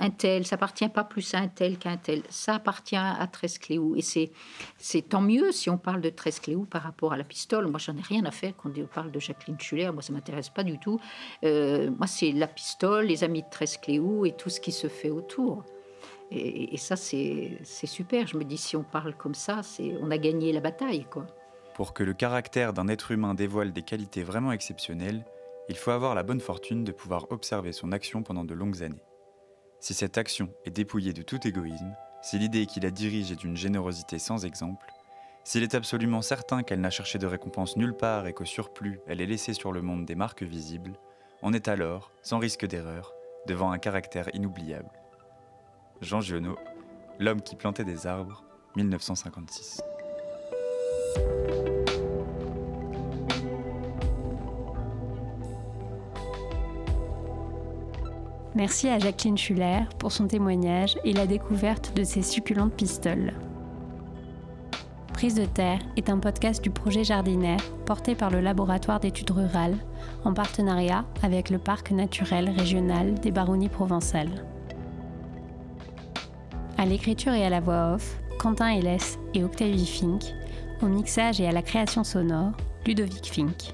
un 0.03 0.11
tel, 0.11 0.45
ça 0.45 0.57
appartient 0.57 0.89
pas 0.89 1.05
plus 1.05 1.33
à 1.35 1.39
un 1.39 1.49
tel 1.49 1.79
qu'à 1.79 1.91
un 1.91 1.97
tel, 1.97 2.23
ça 2.29 2.57
appartient 2.57 2.97
à 2.97 3.27
Trescléou. 3.31 3.95
Et 3.97 4.03
c'est, 4.03 5.03
tant 5.09 5.21
mieux 5.21 5.53
si 5.53 5.71
on 5.71 5.79
parle 5.79 6.01
de 6.01 6.11
Trescléou 6.11 6.65
par 6.65 6.83
rapport 6.83 7.13
à 7.13 7.17
la 7.17 7.25
pistole. 7.25 7.69
Moi, 7.69 7.79
j'en 7.79 7.97
ai 7.97 8.03
rien 8.03 8.25
à 8.25 8.33
faire 8.33 8.53
quand 8.57 8.71
on 8.77 8.87
parle 8.87 9.13
de 9.13 9.21
Jacqueline 9.21 9.59
Schuller. 9.61 9.91
Moi, 9.93 10.03
ça 10.03 10.13
m'intéresse 10.13 10.51
pas 10.51 10.65
du 10.65 10.79
tout. 10.79 11.01
Euh, 11.45 11.91
moi, 11.97 12.09
c'est 12.09 12.33
la 12.33 12.49
pistole, 12.49 13.07
les 13.07 13.23
amis 13.23 13.43
de 13.43 13.49
Trescléou 13.51 14.27
et 14.27 14.33
tout 14.33 14.51
ce 14.51 14.61
qui 14.61 14.73
se 14.73 14.89
fait 14.89 15.11
autour. 15.11 15.65
Et, 16.35 16.79
ça, 16.79 16.97
c'est, 16.97 17.59
super. 17.65 18.27
Je 18.27 18.37
me 18.39 18.45
dis, 18.45 18.57
si 18.57 18.75
on 18.75 18.83
parle 18.83 19.15
comme 19.15 19.35
ça, 19.35 19.61
on 20.01 20.11
a 20.11 20.19
gagné 20.19 20.53
la 20.53 20.61
bataille, 20.61 21.05
quoi. 21.05 21.27
Pour 21.75 21.95
que 21.95 22.03
le 22.03 22.15
caractère 22.15 22.73
d'un 22.73 22.89
être 22.89 23.13
humain 23.13 23.35
dévoile 23.35 23.73
des 23.73 23.83
qualités 23.83 24.23
vraiment 24.23 24.53
exceptionnelles, 24.53 25.25
il 25.69 25.77
faut 25.77 25.91
avoir 25.91 26.15
la 26.15 26.23
bonne 26.23 26.41
fortune 26.41 26.85
de 26.85 26.93
pouvoir 26.93 27.31
observer 27.31 27.73
son 27.73 27.93
action 27.93 28.23
pendant 28.23 28.45
de 28.45 28.55
longues 28.55 28.83
années. 28.83 29.03
Si 29.83 29.95
cette 29.95 30.17
action 30.17 30.49
est 30.65 30.71
dépouillée 30.71 31.13
de 31.13 31.23
tout 31.23 31.45
égoïsme, 31.45 31.97
si 32.23 32.39
l'idée 32.39 32.67
qui 32.67 32.79
la 32.79 32.93
dirige 32.93 33.33
est 33.33 33.41
d'une 33.41 33.57
générosité 33.57 34.21
sans 34.21 34.45
exemple, 34.45 34.87
s'il 35.43 35.65
est 35.65 35.75
absolument 35.75 36.23
certain 36.23 36.63
qu'elle 36.63 36.81
n'a 36.81 36.89
cherché 36.89 37.19
de 37.19 37.27
récompense 37.27 37.77
nulle 37.77 37.97
part 37.97 38.29
et 38.29 38.33
qu'au 38.33 38.45
surplus 38.45 39.01
elle 39.09 39.21
ait 39.21 39.27
laissé 39.27 39.55
sur 39.55 39.73
le 39.73 39.83
monde 39.83 40.05
des 40.05 40.15
marques 40.15 40.45
visibles, 40.45 40.93
on 41.43 41.53
est 41.53 41.67
alors, 41.67 42.13
sans 42.23 42.39
risque 42.39 42.65
d'erreur, 42.65 43.13
devant 43.49 43.73
un 43.73 43.79
caractère 43.79 44.33
inoubliable. 44.37 44.93
Jean 46.01 46.21
Giono, 46.21 46.57
L'homme 47.19 47.43
qui 47.43 47.57
plantait 47.57 47.83
des 47.83 48.07
arbres, 48.07 48.45
1956. 48.77 49.83
Merci 58.55 58.89
à 58.89 58.99
Jacqueline 58.99 59.39
Schuller 59.39 59.81
pour 59.99 60.13
son 60.13 60.27
témoignage 60.27 60.99
et 61.05 61.15
la 61.15 61.27
découverte 61.27 61.97
de 61.97 62.05
ses 62.05 62.21
succulentes 62.21 62.75
pistoles. 62.75 63.33
Prise 65.15 65.35
de 65.35 65.47
terre 65.47 65.79
est 65.97 66.11
un 66.11 66.19
podcast 66.19 66.63
du 66.63 66.69
projet 66.69 67.03
Jardinaire 67.03 67.63
porté 67.87 68.15
par 68.15 68.31
le 68.31 68.41
laboratoire 68.41 69.01
d'études 69.01 69.31
rurales 69.31 69.77
en 70.25 70.35
partenariat 70.35 71.07
avec 71.23 71.49
le 71.49 71.59
parc 71.59 71.93
naturel 71.93 72.51
régional 72.51 73.15
des 73.15 73.31
Baronnies 73.31 73.71
provençales. 73.71 74.45
À 76.77 76.85
l'écriture 76.85 77.33
et 77.33 77.47
à 77.47 77.51
la 77.51 77.61
voix 77.61 77.95
off, 77.95 78.19
Quentin 78.39 78.71
Hélès 78.71 79.19
et 79.33 79.45
Octavie 79.45 79.87
Fink, 79.87 80.25
au 80.83 80.87
mixage 80.87 81.41
et 81.41 81.47
à 81.47 81.53
la 81.53 81.63
création 81.63 82.05
sonore, 82.05 82.53
Ludovic 82.85 83.27
Fink. 83.27 83.73